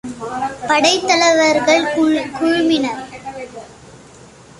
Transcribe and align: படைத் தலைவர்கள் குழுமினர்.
படைத் 0.67 1.07
தலைவர்கள் 1.07 1.85
குழுமினர். 2.37 3.03